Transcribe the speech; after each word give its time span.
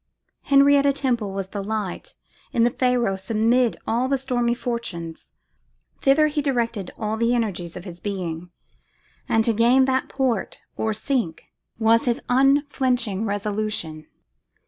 Henrietta 0.45 0.91
Temple 0.91 1.31
was 1.31 1.49
the 1.49 1.63
light 1.63 2.15
in 2.51 2.63
the 2.63 2.71
pharos 2.71 3.29
amid 3.29 3.77
all 3.85 4.09
his 4.09 4.21
stormy 4.23 4.55
fortunes; 4.55 5.29
thither 6.01 6.25
he 6.25 6.41
directed 6.41 6.89
all 6.97 7.17
the 7.17 7.35
energies 7.35 7.77
of 7.77 7.85
his 7.85 7.99
being; 7.99 8.49
and 9.29 9.43
to 9.45 9.53
gain 9.53 9.85
that 9.85 10.09
port, 10.09 10.63
or 10.75 10.91
sink, 10.91 11.49
was 11.77 12.05
his 12.05 12.19
unflinching 12.29 13.25
resolution. 13.27 14.07